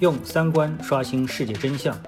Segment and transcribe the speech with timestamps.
[0.00, 2.00] 用三观刷新世界真相，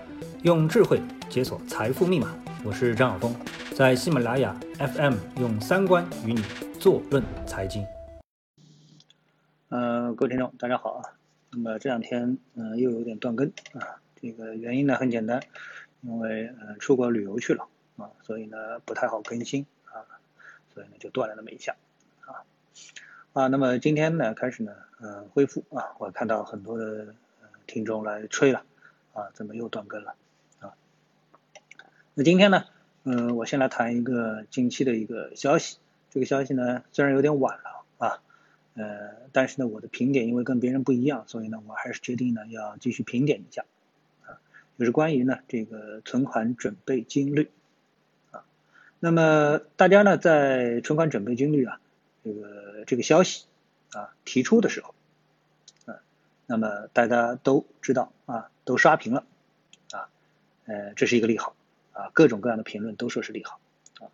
[0.44, 2.33] 用智慧解锁财富密码。
[2.65, 3.35] 我是张晓峰，
[3.75, 6.41] 在喜马拉雅 FM 用三观与你
[6.79, 7.84] 坐论财经。
[9.71, 11.03] 呃，各位听众，大家好啊。
[11.50, 13.98] 那么这两天，嗯，又有点断更啊。
[14.22, 15.43] 这个原因呢很简单，
[16.02, 17.66] 因为呃出国旅游去了
[17.96, 19.98] 啊，所以呢不太好更新啊，
[20.72, 21.75] 所以呢就断了那么一下
[22.20, 22.38] 啊。
[23.32, 27.12] 啊，那么今天呢开始呢，呃，恢复啊，我看到很多的
[27.71, 28.64] 听众来催了
[29.12, 30.17] 啊，怎么又断更了
[30.58, 30.75] 啊？
[32.14, 32.64] 那今天呢，
[33.04, 35.78] 嗯，我先来谈一个近期的一个消息。
[36.10, 38.22] 这个消息呢虽然有点晚了啊，
[38.74, 43.64] 呃，但是呢我的评点因为跟别人不一样，所以呢我还是决定呢要继续评点一下
[44.26, 44.42] 啊，
[44.76, 47.50] 就是关于呢这个存款准备金率
[48.32, 48.42] 啊。
[48.98, 51.80] 那么大家呢在存款准备金率啊。
[52.23, 53.46] 这个这个消息
[53.92, 54.95] 啊提出的时候，
[56.50, 59.24] 那么大家都知道啊，都刷屏了
[59.92, 60.10] 啊，
[60.66, 61.54] 呃，这是一个利好
[61.93, 63.60] 啊，各种各样的评论都说是利好
[64.01, 64.11] 啊，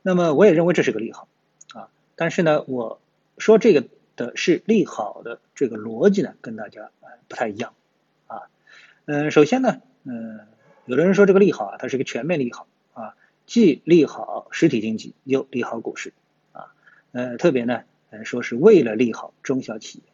[0.00, 1.28] 那么我也认为这是个利好
[1.74, 3.02] 啊，但是呢，我
[3.36, 6.90] 说这个的是利好的这个逻辑呢，跟大家
[7.28, 7.74] 不太一样
[8.28, 8.48] 啊，
[9.04, 10.40] 嗯，首先呢，嗯，
[10.86, 16.14] 有的人说这个利好啊，它是一个全面利好啊，既利好实体经济，又利好股市
[16.52, 16.72] 啊。
[17.12, 20.13] 呃，特别呢，呃，说是为了利好中小企业，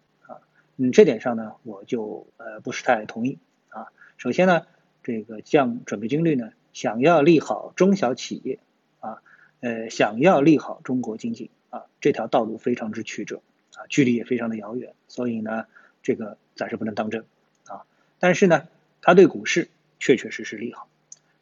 [0.83, 3.89] 嗯，这点上呢，我就呃不是太同意啊。
[4.17, 4.63] 首先呢，
[5.03, 8.61] 这个降准备金率呢，想要利好中小企业
[9.01, 9.21] 啊，
[9.61, 13.43] 呃，想要利好中国经济啊，这条道路非常之曲折
[13.75, 15.67] 啊，距离也非常的遥远，所以呢，
[16.03, 17.27] 这个暂时不能当真
[17.67, 17.85] 啊。
[18.19, 18.67] 但是呢，
[19.03, 20.89] 它对股市确确实实利好，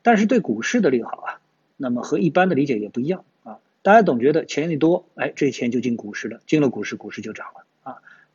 [0.03, 1.41] 但是对股市的利好啊，
[1.77, 3.61] 那么和一般的理解也不一样啊。
[3.83, 7.67] 大家总觉得钱一多，哎，这钱就进股市了，进了股市，股市就涨了。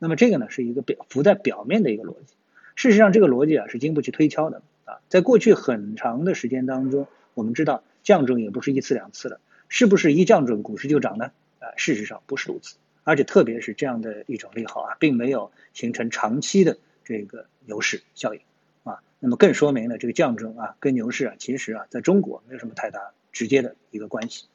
[0.04, 2.34] 那么这个呢，是一个表浮在表面的一个逻辑。
[2.74, 5.00] 事实上，这个逻辑啊是经不起推敲的啊。
[5.08, 11.32] 在过去很长的时间当中，我们知道降准也不是一次两次了，是不是一降准股市就涨呢？
[11.58, 12.76] 啊，事实上不是如此。
[13.02, 18.42] 而且特别是这样的一种利好啊，并没有形成长期的这个牛市效应
[18.82, 18.98] 啊。
[19.20, 24.48] 那么更说明了这个降准啊跟牛市啊其实啊在中国没有什么太大直接的一个关系。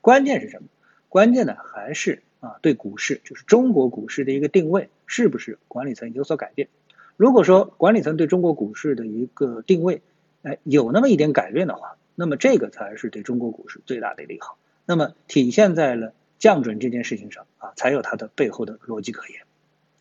[0.00, 0.68] 关键是什么？
[1.10, 6.68] 关键呢还是啊，对股市，就是中国股市的一个定位，是不是管理层有所改变？
[7.16, 10.02] 如果说管理层对中国股市的一个定位，
[10.42, 14.58] 哎，有那么一点改变的话，那么这个才是对中国股市最大的利好。
[14.84, 19.42] 那么体现在了降准这件事情上啊，才有它的背后的逻辑可言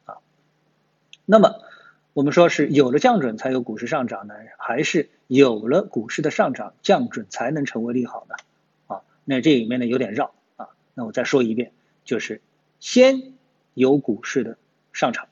[0.05, 0.17] 啊。
[1.25, 1.61] 那么
[2.13, 8.35] 我们说是有了降准才有股市上涨呢，还是有了股市的上涨，降准才能成为利好呢？
[8.87, 11.71] 啊那这里面呢有点绕啊，那我再说一遍，
[12.05, 12.39] 就是
[12.79, 13.33] 先
[13.73, 14.57] 有股市的
[14.93, 15.27] 上涨，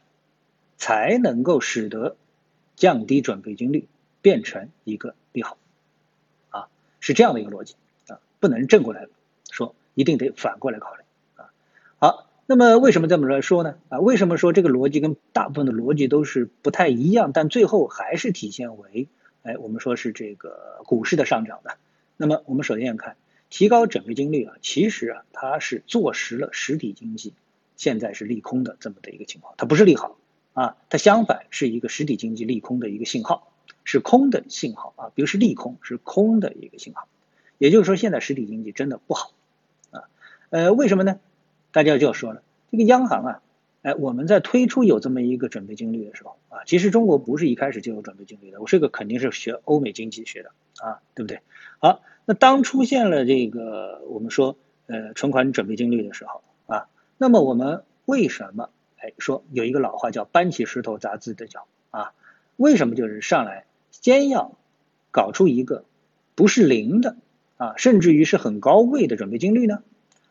[0.78, 2.18] 才能够使得
[2.76, 3.88] 降低准备金率
[4.22, 5.58] 变成一个利好，
[6.50, 6.68] 啊，
[7.00, 7.76] 是这样的一个逻辑
[8.08, 9.08] 啊，不能正过来
[9.52, 11.04] 说，一定得反过来考虑
[11.36, 11.54] 啊。
[12.00, 13.78] 好，那么为什么这么来说呢？
[13.90, 19.08] 啊，为什么说这个逻辑跟大部分的逻辑都是不太一样，但最后还是体现为，
[19.44, 21.78] 哎，我们说是这个股市的上涨的？
[22.18, 23.16] 那么我们首先看。
[23.54, 27.36] 提高准备金率啊，其实啊，它是坐实了实体经济
[27.76, 30.18] 现在是利空的这么的一个情况，它不是利好
[30.54, 33.54] 啊，它相反是一个实体经济利空的一个信号，
[33.84, 37.08] 是空的信号啊，比如是利空，是空的一个信号，
[37.60, 39.34] 也就是说现在实体经济真的不好
[39.92, 40.10] 啊，
[40.50, 41.20] 呃，为什么呢？
[41.72, 42.42] 大家就要说了，
[42.72, 43.42] 这个央行啊，
[43.84, 50.50] 哎，我们在推出有这么一个准备金率的时候啊，其实中国不是一开始就有准备金率的，我这个肯定是学欧美经济学的
[50.80, 51.40] 啊，对不对？
[51.78, 52.02] 好。
[52.26, 54.56] 那当出现了这个我们说
[54.88, 62.14] 呃存款准备金率的时候啊，那么我们为什么哎说有一个老话叫搬起石头砸自己的脚啊？
[62.56, 64.58] 为什么就是上来先要
[65.12, 65.84] 搞出一个
[66.36, 67.18] 不是零的
[67.58, 69.84] 啊，甚至于是很高位的准备金率呢？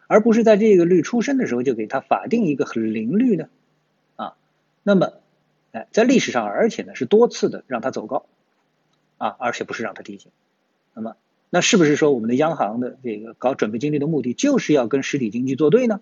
[0.07, 3.49] 而不是在这个率出生的时候就给它法定一个很零率呢？
[4.17, 4.37] 啊，
[4.83, 5.13] 那么
[5.73, 8.25] 哎在历史上而且呢是多次的让它走高
[9.19, 10.33] 啊，而且不是让它递减，
[10.95, 11.17] 那么。
[11.55, 16.01] 那是不是说我们的央行的这个搞准备金率的目的就是要跟实体经济作对呢？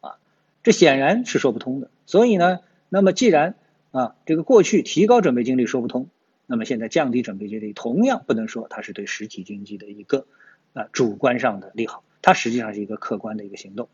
[0.00, 0.14] 啊，
[0.62, 1.90] 这显然是说不通的。
[2.06, 3.56] 所以呢，那么既然
[3.90, 6.08] 啊这个过去提高准备金率说不通，
[6.46, 10.24] 那么现在降低准备金率同样不能说它是对实体经济的一个
[10.72, 13.88] 啊主观上的利好，它实际上是一个客观的一个行动。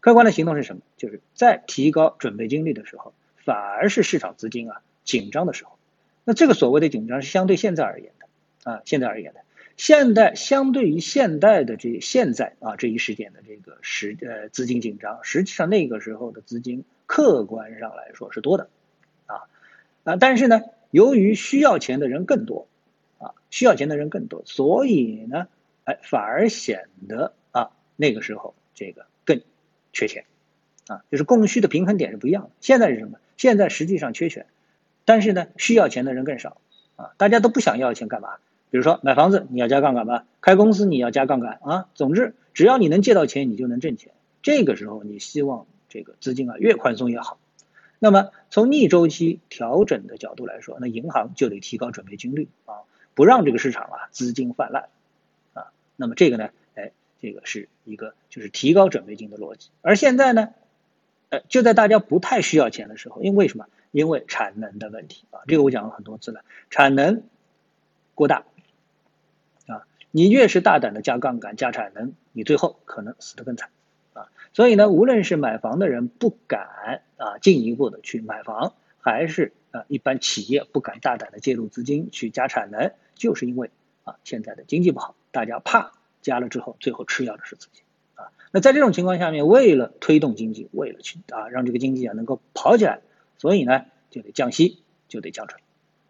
[0.00, 0.82] 客观的行动是什么？
[0.98, 5.78] 就是在提高准备金率的时候，反而是市场资金啊紧张的时候。
[6.24, 9.40] 那这个所谓的紧张是相对现在而言的啊，现在而言的。
[9.76, 18.68] 现代相对于现代的这现在啊这一时点的这个时呃资金紧张，实际上那个时候的资金客观上来说是多的，
[19.26, 19.48] 啊
[20.04, 20.60] 啊但是呢
[20.90, 22.68] 由于需要钱的人更多，
[23.18, 25.48] 啊，需要钱的人更多，所以呢，
[25.84, 29.40] 哎，反而显得啊，那个时候这个更
[29.92, 30.24] 缺钱，
[30.86, 32.50] 啊，就是供需的平衡点是不一样的。
[32.60, 33.18] 现在是什么？
[33.36, 34.46] 现在实际上缺钱，
[35.04, 36.60] 但是呢，需要钱的人更少，
[36.96, 38.36] 啊，大家都不想要钱干嘛？
[38.72, 44.12] 比如说买房子你要加杠杆吧，开公司你要加杠杆啊，总之只要你能借到钱，你就能挣钱。
[44.40, 47.38] 这个时候你希望这个资金啊越宽松越好。
[47.98, 54.88] 那么从逆周期调整的角度来说，那银行就得提高准备金率啊，不让这个市场啊资金泛滥
[55.52, 55.66] 啊。
[55.96, 59.68] 那么这个呢，哎，这个是一个就是提高准备金的逻辑。
[59.82, 60.48] 而现在呢，
[61.28, 63.66] 呃，就在大家不太需要钱的时候，因为什么？
[63.90, 66.40] 因为产能的问题啊，这个我讲了很多次了，
[66.70, 67.22] 产能
[68.14, 68.44] 过大，
[70.12, 73.70] 你越是大胆的加杠杆、加产能，你最后可能死得更惨。
[74.12, 83.70] 啊所以呢，无论是买房的人不敢啊进一步的去买房，还是啊一般企业不敢大胆的介入资金去加产能，就是因为
[84.04, 87.80] 啊现在的经济不好，大家怕加了之后最后吃掉的是自己
[88.14, 88.28] 啊。
[88.50, 93.00] 那在这种情况下面，为了推动经济，为了去啊让这个经济啊能够跑起来，
[93.38, 95.58] 所以呢就得降息，就得降准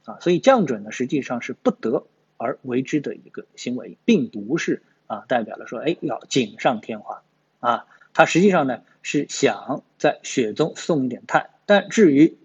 [0.05, 0.19] 啊。
[0.21, 2.07] 所以降准呢实际上是不得
[2.37, 7.23] 而为之的一个行为，并不是啊代表了说哎要锦上添花
[7.61, 7.87] 啊。
[8.15, 12.37] 它实际上呢是想在雪中送一点炭，但至于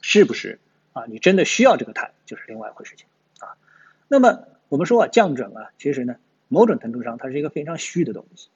[0.00, 0.60] 是不是
[0.92, 3.06] 啊，你真的需要这个炭，就是另外一回事情
[3.40, 3.56] 啊。
[4.06, 6.16] 那么我们说啊，降准啊，其实呢，
[6.48, 8.48] 某种程度上它是一个非常虚的东西。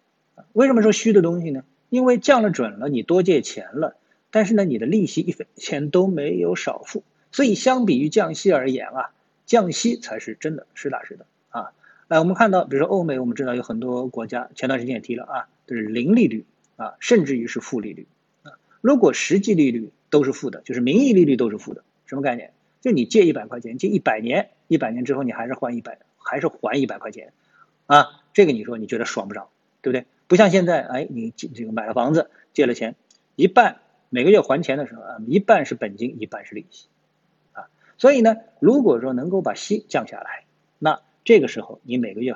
[0.52, 1.64] 为什么说虚的东西呢？
[1.88, 3.96] 因为降了准了，你多借钱了，
[4.30, 9.10] 但是呢，你的利息一分钱都没有少付，所以相比于降息而言啊，
[9.48, 11.72] 降息才是真的实打实的啊。
[12.06, 15.48] 来，我们看到，比如说欧美，我们知道有很多国家，前段时间也提了啊。
[15.66, 16.46] 就是零利率
[16.76, 18.06] 啊，甚至于是负利率
[18.44, 18.52] 啊。
[18.80, 22.52] 如果实际利率都是负的，就是名义利率都是负的，什么概念？
[22.80, 27.32] 就你借一百块钱，借一百年，一百年之后你还是还一百，还是还一百块钱
[27.86, 28.22] 啊？
[28.32, 29.48] 这个你说你觉得爽不爽？
[29.82, 30.06] 对不对？
[30.26, 32.94] 不像现在，哎，你这个买了房子，借了钱，
[33.36, 36.86] 一半每个月还钱的时候啊，一半是本金，一半是利息。
[37.98, 40.44] 所以呢，如果说能够把息降下来，
[40.78, 42.34] 那这个时候你每个月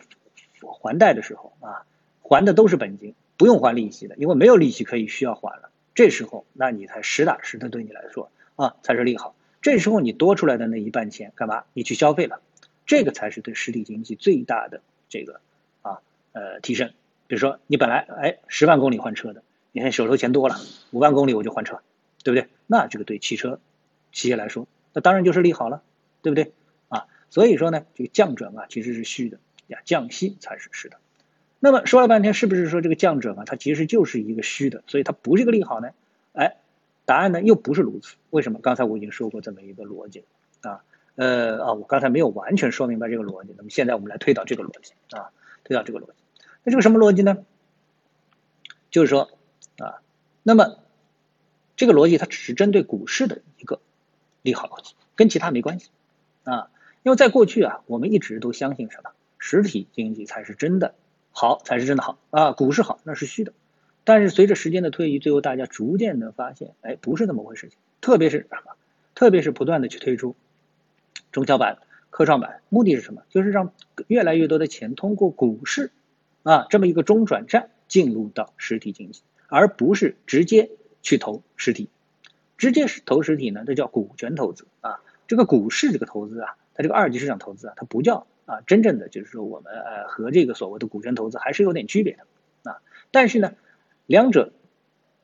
[0.61, 1.87] 还贷的时候啊，
[2.20, 3.14] 还的都是本金。
[3.38, 5.70] 不用还利息的，因为没有利息可以需要还了。
[5.97, 9.35] 这时候，那你才实打实的对你来说啊，才是利好。
[9.61, 11.64] 这时候你多出来的那一半钱干嘛？
[11.73, 12.41] 你去消费了，
[12.87, 15.41] 这个才是对实体经济最大的这个
[15.81, 15.99] 啊
[16.31, 16.93] 呃提升。
[17.26, 19.43] 比如说你本来哎十万公里换车的，
[19.73, 20.55] 你看手头钱多了，
[20.93, 21.81] 五万公里我就换车，
[22.23, 22.49] 对不对？
[22.69, 23.59] 那这个对汽车
[24.12, 25.83] 企业来说，那当然就是利好了，
[26.23, 26.53] 对不对？
[26.89, 30.99] 啊，所以说呢，这个降准啊其实是虚的呀，降息才是实的。
[31.59, 35.91] 那么说了半天，是不是说这个降准啊，它其实就是一个虚的，所以它不是一个利好呢？
[36.33, 36.56] 哎，
[37.05, 38.17] 答案呢又不是如此。
[38.31, 38.59] 为什么？
[38.61, 40.25] 刚才我已经说过这么一个逻辑
[40.62, 40.83] 啊，
[41.15, 43.55] 呃啊，我刚才没有完全说明白这个逻辑。
[43.56, 45.31] 那么现在我们来推导这个逻辑啊，
[45.62, 46.12] 推导这个逻辑。
[46.65, 47.45] 那这个什么逻辑呢？
[48.91, 49.31] 就是说
[49.79, 50.03] 啊，
[50.43, 50.79] 那么
[51.77, 53.81] 这个逻辑它只是针对股市的一个
[54.43, 55.91] 利好逻辑，跟其他没关系
[56.44, 56.69] 啊。
[57.03, 59.11] 因为在过去啊，我们一直都相信什么？
[59.39, 60.94] 实体经济才是真的。
[61.35, 63.55] 好才是真的好啊，股市好那是虚的，
[64.05, 67.79] 但是随着时间的推移，最后大家逐渐的发现，哎，不是那么回事情。
[68.03, 68.73] 特别是什么？
[69.15, 70.37] 特别是不断的去推出
[71.31, 71.79] 中小板、
[72.11, 73.23] 科创板，目的是什么？
[73.31, 73.73] 就是让
[74.09, 75.90] 越来越多的钱通过股市
[76.43, 80.69] 啊这么一个中转站进入到实体经济，而不是直接
[81.00, 81.88] 去投实体。
[82.62, 85.00] 直接是投实体呢，这叫股权投资啊。
[85.26, 88.28] 这个股市这个投资啊，它这个二级市场投资啊，它不叫。
[88.47, 92.78] 啊，真正的就是说，我们呃和这个所谓的股权投资还是有点区别的啊。
[93.11, 93.54] 但是呢，
[94.07, 94.52] 两者，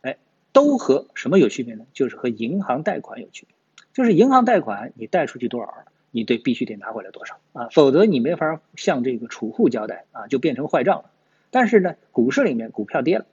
[0.03, 0.17] 哎，
[0.53, 1.87] 都和什么有区别呢？
[1.93, 3.55] 就是和银行贷款有区别。
[3.93, 5.73] 就是银行贷款，你贷出去多少，
[6.11, 11.11] 你得必须得拿回来多少啊，否则你没法向这个储户交代啊，就变成坏账了。
[11.53, 13.27] 但是呢，股市里面股票跌了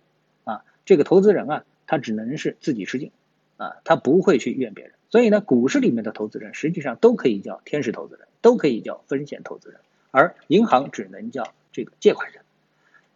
[0.44, 3.12] 啊，这个投资人啊，他只能是自己吃劲
[3.58, 4.94] 啊，他不会去怨别人。
[5.10, 9.80] 所以呢，股市里面的投资人实际上都可以叫天使投资人，都可以叫风险投资人，
[10.12, 12.42] 而银行只能叫这个借款人。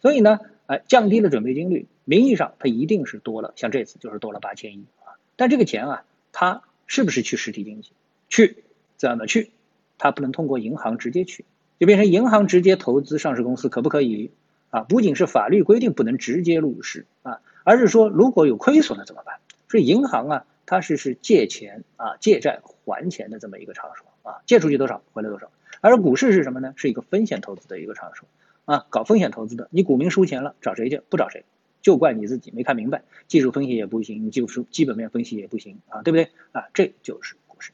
[0.01, 5.19] 所以呢，哎，降低了准备金率，名义上它一定是多了，像这次就是多了八千亿啊。
[5.35, 7.91] 但这个钱啊，它是不是去实体经济？
[8.29, 8.63] 去
[8.95, 9.51] 怎么去？
[9.97, 11.43] 它不能通过银行直接去，
[11.79, 14.31] 就变成银行直接投资上市公司可不可以？
[14.69, 19.39] 啊，不仅是法律规定不能直接入市啊，而是说如果有亏损了怎么办？
[19.69, 20.45] 所以银行啊。
[20.71, 25.49] 它是是借钱啊，借债还钱的这么一个场所啊，借出去多少回来多少。
[25.81, 26.75] 而股市是什么呢？
[26.75, 28.27] 是一个风险投资的一个场所
[28.65, 31.01] 啊，搞风险投资的，你股民输钱了找谁去？
[31.09, 31.43] 不找谁，
[31.81, 36.67] 就怪你自己没看明白，技术分析也不行，你技术基本面分析也不行啊，对不对啊？
[36.75, 37.71] 这就是股市。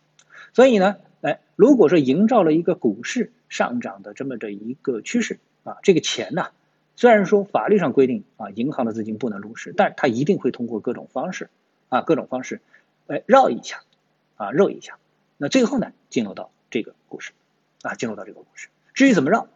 [0.53, 6.47] 所以呢，哎，如果说营造了一个股市上涨的这么的一个趋势啊，这个钱呢，
[6.95, 11.49] 虽然说法律上规定啊，银行的资金不能入市，但它一定会通过各种方式
[11.95, 12.59] 啊，各种方式，
[13.07, 13.83] 哎，绕一下，
[14.35, 14.99] 啊，绕一下，
[15.37, 17.31] 那最后呢，进入到这个股市，
[17.83, 18.67] 啊，进入到这个股市。
[18.93, 19.47] 至于怎么绕，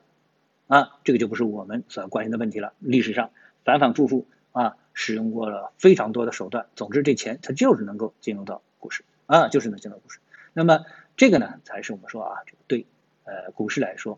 [0.67, 2.72] 啊，这个就不是我们所要关心的问题了。
[2.79, 3.31] 历史上
[3.65, 6.67] 反反复复啊，使用过了非常多的手段。
[6.77, 10.19] 总之，这钱它就是能够进入到股市啊，就是能进入股市。
[10.53, 10.86] 那么
[11.17, 12.86] 这个呢，才是我们说啊，对
[13.25, 14.17] 呃股市来说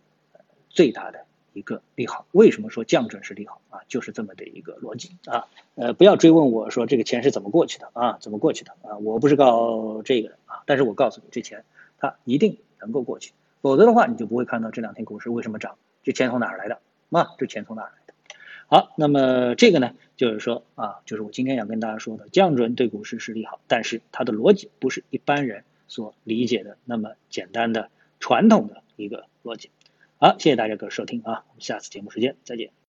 [0.70, 2.26] 最大的一个利好。
[2.32, 3.82] 为什么说降准是利好啊？
[3.88, 5.48] 就是这么的一个逻辑啊。
[5.76, 8.18] 呃，不要追问我说这个钱是怎么过去的啊？
[8.20, 8.98] 怎么过去的啊？
[8.98, 11.64] 我不是搞这个的啊，但是我告诉你，这钱
[11.98, 13.34] 它一定能够过去。
[13.62, 15.78] 否则的话，你就不会看到这两天股市为什么涨？
[16.04, 16.80] 这钱从哪儿来的？
[17.12, 18.14] 啊，这钱从哪儿来的？
[18.68, 27.90] 好，那么这个呢，就是说啊，就是我今天想跟大家说的，降准对股市是利好，但是它的逻辑不是一般人所理解的那么简单的
[28.20, 29.70] 传统的一个逻辑。
[30.24, 32.72] 好，谢谢大家各位收听啊，我们下次节目时间再见。